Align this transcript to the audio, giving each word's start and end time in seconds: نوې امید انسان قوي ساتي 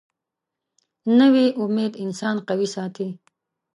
نوې 1.19 1.45
امید 1.61 1.93
انسان 2.03 2.35
قوي 2.47 2.67
ساتي 2.75 3.07